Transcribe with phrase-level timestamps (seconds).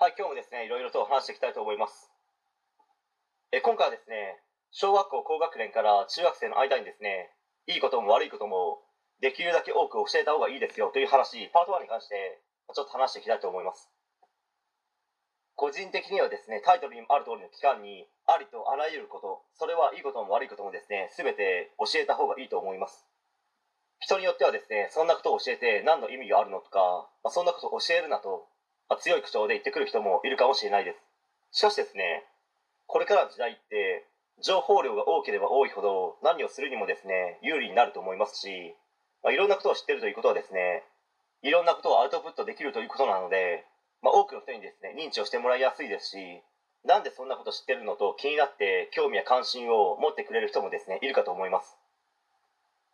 [0.00, 2.08] はい、今日もですね、いろいろと話していきたいと思います。
[3.52, 4.40] え今回はですね、
[4.72, 7.28] 小学校高学年から中学生の間にですね、
[7.68, 8.80] いいことも悪いことも、
[9.20, 12.40] できるだけ多く教えた方がいいですよという話、パート1に関して、
[12.72, 13.92] ちょっと話していきたいと思います。
[15.52, 23.04] 個人的にはですね、タイトルにもある通りの期間に、ありとあらゆること、それはいいことも悪いこともですね、すべて教えた方がいいと思います。
[24.00, 28.48] 人によってはですね、そんなことを教えて何の意味があるのとか、まあ、そんなことを教えるなと、
[28.90, 30.92] まあ、強い口調で言ってくる人もいるかもしれないで
[31.52, 31.58] す。
[31.58, 32.26] しかしですね、
[32.86, 34.04] これからの時代って、
[34.42, 38.74] 情報量が多ければ多いほど何をするにもですね、有利になると思いますし、
[39.22, 40.82] まあ、いろんなことを知ってるということはですね、
[41.42, 43.64] いろんなことをアウトプットできるということなので、
[44.02, 46.42] まあ、多くの人にですね、認知をしてもらいやすいですし、
[46.84, 51.76] なんでそんなこと知ってるのと気になって興味や関心を持ってくれる人もですね、いるかと思います。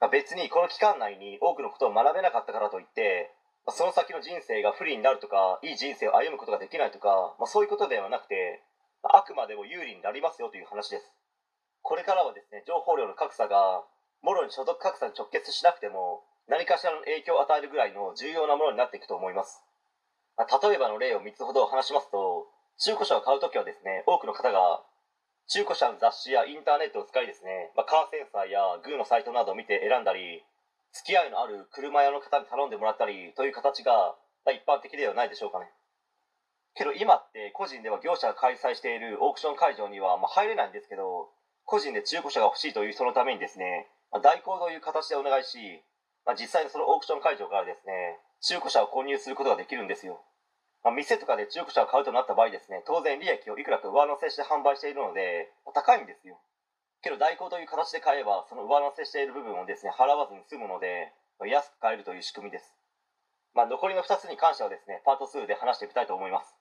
[0.01, 3.33] まあ、別にこの期間内に多くのことを学べなかったからといって、
[3.73, 8.63] その先の人生が不利になるとか、いい人生を歩むことができないとか、まあ、そういうことではなくて、
[9.03, 11.13] あくまでも有利になりますよという話です。
[11.83, 13.83] これからはですね、情報量の格差が、
[14.23, 19.63] もろに所得格差に直結しなくても、何かしらの影響を与えるぐらいの重要なものになっていくと思います。
[20.37, 22.47] まあ、例えばの例を3つほど話しますと、
[22.79, 24.83] 中古車を買うときはですね、多くの方が、
[25.49, 30.45] 中古車の雑誌やインターネットを使いですね、まあ、カーセンサーやグーのサイトなどを見て選んだり、
[30.97, 34.17] 付き合いのある車屋の方に頼んでもらったりという形が、
[34.47, 35.69] ま、一般的ではないでしょうかね。
[36.75, 41.29] けど今って個人では業者が開催しているオークション会場にはま入れないんですけど、
[41.65, 45.83] 個人で中古車が欲しいというそのためにですね、まあ、代行という形でお願いし、
[46.25, 50.23] まあ、実際にそのオークション会場からですね、中古車を購入することができるんですよ。
[50.85, 56.39] まあ、店とかで中古車を買うとなった場合ですね、当然利益をいくらか上乗せして販売しているので、高いんですよ。
[57.03, 61.13] けど代行という形で買えば、その上乗せしている部分をですね、払わずに済むので、
[61.45, 62.75] 安く買えるという仕組みです。
[63.55, 66.57] まあ、残りの2つに関してはですね、パート2で話していきたいと思います。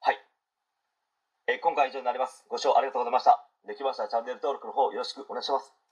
[0.00, 0.18] はい。
[1.46, 2.44] えー今回は以上になります。
[2.48, 3.48] ご視聴ありがとうございました。
[3.66, 5.87] できましたらチャンネル登録の方よろしくお願いします。